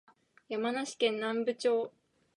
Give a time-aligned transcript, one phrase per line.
[0.49, 1.91] 山梨県南部町